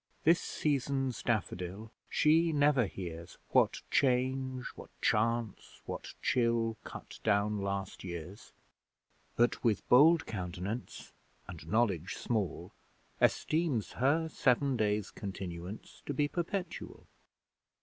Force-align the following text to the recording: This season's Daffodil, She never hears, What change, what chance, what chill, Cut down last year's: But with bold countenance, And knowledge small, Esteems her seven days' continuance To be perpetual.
This 0.23 0.39
season's 0.39 1.21
Daffodil, 1.21 1.91
She 2.09 2.51
never 2.51 2.87
hears, 2.87 3.37
What 3.49 3.83
change, 3.91 4.65
what 4.69 4.89
chance, 4.99 5.79
what 5.85 6.15
chill, 6.23 6.77
Cut 6.83 7.19
down 7.23 7.61
last 7.61 8.03
year's: 8.03 8.51
But 9.35 9.63
with 9.63 9.87
bold 9.89 10.25
countenance, 10.25 11.13
And 11.47 11.67
knowledge 11.67 12.15
small, 12.15 12.71
Esteems 13.21 13.91
her 13.91 14.27
seven 14.27 14.75
days' 14.75 15.11
continuance 15.11 16.01
To 16.07 16.15
be 16.15 16.27
perpetual. 16.27 17.05